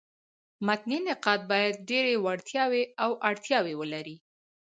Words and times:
متني 0.65 0.97
نقاد 1.09 1.41
باید 1.51 1.75
ډېري 1.89 2.15
وړتیاوي 2.25 2.83
او 3.03 3.11
اړتیاوي 3.29 3.73
ولري. 3.77 4.15